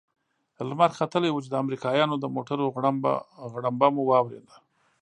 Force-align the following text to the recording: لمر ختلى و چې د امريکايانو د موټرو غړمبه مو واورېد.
لمر 0.69 0.89
ختلى 0.99 1.29
و 1.31 1.43
چې 1.43 1.49
د 1.51 1.55
امريکايانو 1.63 2.15
د 2.19 2.25
موټرو 2.35 2.65
غړمبه 3.77 3.87
مو 3.95 4.03
واورېد. 4.09 4.47